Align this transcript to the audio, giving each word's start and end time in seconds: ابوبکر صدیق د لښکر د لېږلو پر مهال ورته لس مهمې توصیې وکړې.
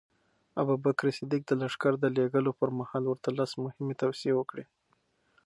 ابوبکر 0.61 1.07
صدیق 1.17 1.41
د 1.47 1.51
لښکر 1.61 1.93
د 1.99 2.05
لېږلو 2.15 2.51
پر 2.59 2.69
مهال 2.79 3.03
ورته 3.07 3.29
لس 3.39 3.51
مهمې 3.65 3.93
توصیې 4.01 4.33
وکړې. 4.35 4.65